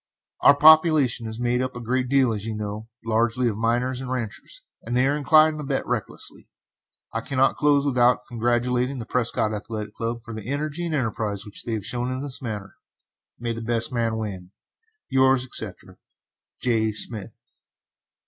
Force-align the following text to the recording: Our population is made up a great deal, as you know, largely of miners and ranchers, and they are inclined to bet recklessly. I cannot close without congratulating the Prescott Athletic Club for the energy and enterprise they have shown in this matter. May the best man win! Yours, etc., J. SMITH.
Our 0.39 0.57
population 0.57 1.27
is 1.27 1.39
made 1.39 1.61
up 1.61 1.77
a 1.77 1.79
great 1.79 2.09
deal, 2.09 2.33
as 2.33 2.43
you 2.45 2.55
know, 2.55 2.87
largely 3.05 3.47
of 3.47 3.55
miners 3.55 4.01
and 4.01 4.09
ranchers, 4.09 4.63
and 4.81 4.97
they 4.97 5.05
are 5.05 5.15
inclined 5.15 5.59
to 5.59 5.63
bet 5.63 5.85
recklessly. 5.85 6.49
I 7.13 7.21
cannot 7.21 7.57
close 7.57 7.85
without 7.85 8.25
congratulating 8.27 8.97
the 8.97 9.05
Prescott 9.05 9.53
Athletic 9.53 9.93
Club 9.93 10.23
for 10.23 10.33
the 10.33 10.49
energy 10.49 10.87
and 10.87 10.95
enterprise 10.95 11.43
they 11.67 11.73
have 11.73 11.85
shown 11.85 12.11
in 12.11 12.23
this 12.23 12.41
matter. 12.41 12.77
May 13.37 13.53
the 13.53 13.61
best 13.61 13.93
man 13.93 14.17
win! 14.17 14.49
Yours, 15.07 15.45
etc., 15.45 15.97
J. 16.59 16.93
SMITH. 16.93 17.39